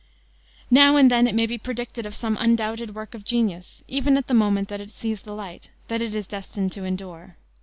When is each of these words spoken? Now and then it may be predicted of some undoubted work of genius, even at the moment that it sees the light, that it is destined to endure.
Now 0.71 0.95
and 0.95 1.11
then 1.11 1.27
it 1.27 1.35
may 1.35 1.45
be 1.45 1.59
predicted 1.59 2.07
of 2.07 2.15
some 2.15 2.35
undoubted 2.39 2.95
work 2.95 3.13
of 3.13 3.23
genius, 3.23 3.83
even 3.87 4.17
at 4.17 4.25
the 4.25 4.33
moment 4.33 4.67
that 4.69 4.81
it 4.81 4.89
sees 4.89 5.21
the 5.21 5.33
light, 5.33 5.69
that 5.89 6.01
it 6.01 6.15
is 6.15 6.25
destined 6.25 6.71
to 6.71 6.83
endure. 6.85 7.37